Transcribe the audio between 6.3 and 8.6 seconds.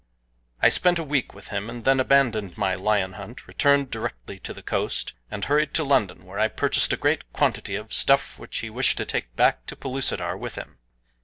I purchased a great quantity of stuff which